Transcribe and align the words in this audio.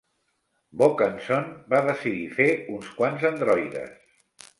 Vaucanson 0.81 1.51
va 1.73 1.81
decidir 1.89 2.23
fer 2.39 2.47
uns 2.77 2.89
quants 3.01 3.27
androides. 3.31 3.93